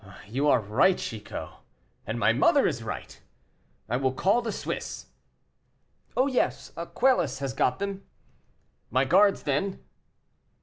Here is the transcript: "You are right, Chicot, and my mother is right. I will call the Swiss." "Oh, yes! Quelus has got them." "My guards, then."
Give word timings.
"You 0.27 0.47
are 0.47 0.59
right, 0.59 0.97
Chicot, 0.97 1.49
and 2.07 2.17
my 2.17 2.33
mother 2.33 2.65
is 2.65 2.81
right. 2.81 3.21
I 3.87 3.97
will 3.97 4.13
call 4.15 4.41
the 4.41 4.51
Swiss." 4.51 5.05
"Oh, 6.17 6.25
yes! 6.25 6.71
Quelus 6.95 7.37
has 7.37 7.53
got 7.53 7.77
them." 7.77 8.03
"My 8.89 9.05
guards, 9.05 9.43
then." 9.43 9.83